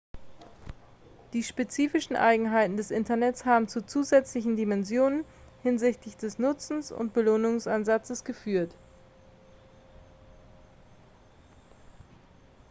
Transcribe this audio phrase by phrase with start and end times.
[1.33, 5.25] die spezifischen eigenheiten des internets haben zu zusätzlichen dimensionen
[5.61, 8.73] hinsichtlich des nutzen und belohnungsansatzes geführt